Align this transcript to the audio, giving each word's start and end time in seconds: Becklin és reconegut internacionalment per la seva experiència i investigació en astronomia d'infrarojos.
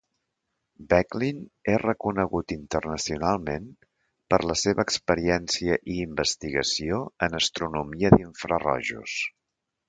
Becklin 0.93 1.41
és 1.73 1.75
reconegut 1.81 2.53
internacionalment 2.55 3.67
per 4.33 4.39
la 4.53 4.55
seva 4.61 4.87
experiència 4.89 5.77
i 5.97 5.99
investigació 6.07 7.03
en 7.29 7.41
astronomia 7.43 8.13
d'infrarojos. 8.17 9.21